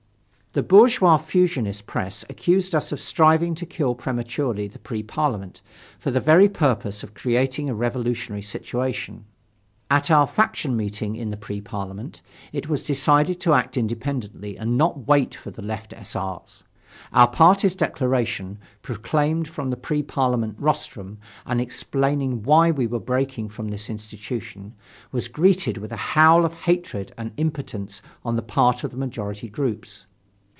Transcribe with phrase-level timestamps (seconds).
[0.53, 5.61] The bourgeois fusionist press accused us of striving to kill prematurely the Pre Parliament,
[5.97, 9.23] for the very purpose of creating a revolutionary situation.
[9.89, 14.77] At our faction meeting in the Pre Parliament, it was decided to act independently and
[14.77, 16.17] not wait for the left S.
[16.17, 16.65] R.'s.
[17.13, 23.49] Our party's declaration, proclaimed from the Pre Parliament rostrum and explaining why we were breaking
[23.57, 24.73] with this institution,
[25.13, 29.47] was greeted with a howl of hatred and impotence on the part of the majority
[29.47, 30.07] groups.